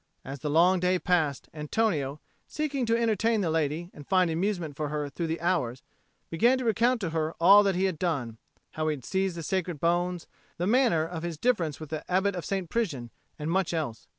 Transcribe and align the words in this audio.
As 0.25 0.39
the 0.39 0.49
long 0.49 0.79
day 0.79 0.97
passed, 0.97 1.47
Antonio, 1.53 2.19
seeking 2.47 2.87
to 2.87 2.97
entertain 2.97 3.41
the 3.41 3.51
lady 3.51 3.91
and 3.93 4.07
find 4.07 4.31
amusement 4.31 4.75
for 4.75 4.89
her 4.89 5.09
through 5.09 5.27
the 5.27 5.39
hours, 5.39 5.83
began 6.31 6.57
to 6.57 6.65
recount 6.65 6.99
to 7.01 7.11
her 7.11 7.35
all 7.39 7.61
that 7.61 7.75
he 7.75 7.83
had 7.83 7.99
done, 7.99 8.39
how 8.71 8.87
he 8.87 8.95
had 8.95 9.05
seized 9.05 9.37
the 9.37 9.43
Sacred 9.43 9.79
Bones, 9.79 10.25
the 10.57 10.65
manner 10.65 11.05
of 11.05 11.21
his 11.21 11.37
difference 11.37 11.79
with 11.79 11.91
the 11.91 12.03
Abbot 12.11 12.35
of 12.35 12.45
St. 12.45 12.67
Prisian, 12.67 13.11
and 13.37 13.51
much 13.51 13.75
else. 13.75 14.07